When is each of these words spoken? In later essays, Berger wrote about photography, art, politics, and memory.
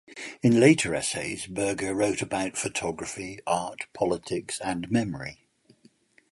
In 0.41 0.59
later 0.59 0.95
essays, 0.95 1.45
Berger 1.45 1.93
wrote 1.93 2.23
about 2.23 2.57
photography, 2.57 3.37
art, 3.45 3.81
politics, 3.93 4.59
and 4.59 4.89
memory. 4.89 5.45